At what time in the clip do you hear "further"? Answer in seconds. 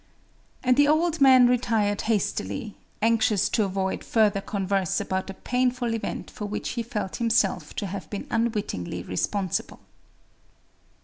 4.03-4.41